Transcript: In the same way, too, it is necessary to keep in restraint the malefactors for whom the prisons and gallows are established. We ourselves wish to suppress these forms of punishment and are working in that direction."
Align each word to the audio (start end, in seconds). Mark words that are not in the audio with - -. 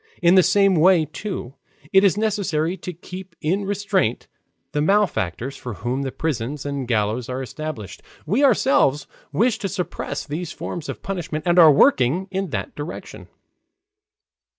In 0.19 0.33
the 0.33 0.41
same 0.41 0.73
way, 0.77 1.05
too, 1.05 1.53
it 1.93 2.03
is 2.03 2.17
necessary 2.17 2.75
to 2.75 2.91
keep 2.91 3.35
in 3.39 3.65
restraint 3.65 4.27
the 4.71 4.81
malefactors 4.81 5.55
for 5.55 5.75
whom 5.75 6.01
the 6.01 6.11
prisons 6.11 6.65
and 6.65 6.87
gallows 6.87 7.29
are 7.29 7.43
established. 7.43 8.01
We 8.25 8.43
ourselves 8.43 9.05
wish 9.31 9.59
to 9.59 9.69
suppress 9.69 10.25
these 10.25 10.51
forms 10.51 10.89
of 10.89 11.03
punishment 11.03 11.43
and 11.45 11.59
are 11.59 11.71
working 11.71 12.27
in 12.31 12.49
that 12.49 12.73
direction." 12.73 13.27